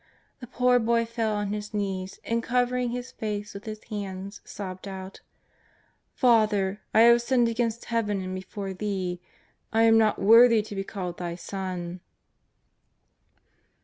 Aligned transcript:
The 0.39 0.47
poor 0.47 0.79
boy 0.79 1.05
fell 1.05 1.35
on 1.35 1.53
his 1.53 1.75
knees, 1.75 2.19
and, 2.25 2.41
covering 2.41 2.89
his 2.89 3.11
face 3.11 3.53
with 3.53 3.65
his 3.65 3.83
hands, 3.83 4.41
sobbed 4.43 4.87
out:" 4.87 5.21
Father, 6.23 6.81
I 6.91 7.01
have 7.01 7.21
sinned 7.21 7.47
against 7.47 7.85
Heaven 7.85 8.19
and 8.23 8.33
before 8.33 8.73
thee, 8.73 9.21
I 9.71 9.83
am 9.83 9.99
not 9.99 10.17
now 10.17 10.25
worthy 10.25 10.63
to 10.63 10.73
be 10.73 10.83
called 10.83 11.19
thy 11.19 11.35
son." 11.35 11.99